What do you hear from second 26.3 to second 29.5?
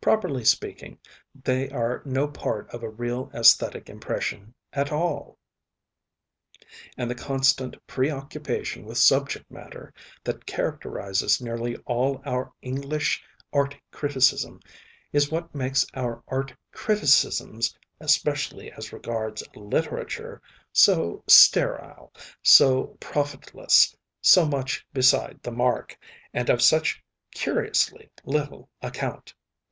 and of such curiously little account.